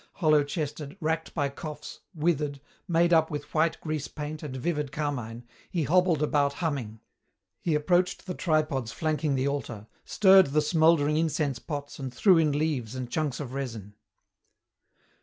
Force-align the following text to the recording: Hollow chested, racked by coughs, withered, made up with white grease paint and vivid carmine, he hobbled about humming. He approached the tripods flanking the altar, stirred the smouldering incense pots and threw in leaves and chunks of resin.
Hollow 0.13 0.43
chested, 0.43 0.97
racked 0.99 1.35
by 1.35 1.49
coughs, 1.49 1.99
withered, 2.15 2.59
made 2.87 3.13
up 3.13 3.29
with 3.29 3.53
white 3.53 3.79
grease 3.81 4.07
paint 4.07 4.41
and 4.41 4.57
vivid 4.57 4.91
carmine, 4.91 5.43
he 5.69 5.83
hobbled 5.83 6.23
about 6.23 6.53
humming. 6.53 6.99
He 7.59 7.75
approached 7.75 8.25
the 8.25 8.33
tripods 8.33 8.91
flanking 8.91 9.35
the 9.35 9.47
altar, 9.47 9.85
stirred 10.03 10.47
the 10.47 10.61
smouldering 10.63 11.17
incense 11.17 11.59
pots 11.59 11.99
and 11.99 12.11
threw 12.11 12.39
in 12.39 12.51
leaves 12.51 12.95
and 12.95 13.11
chunks 13.11 13.39
of 13.39 13.53
resin. 13.53 13.93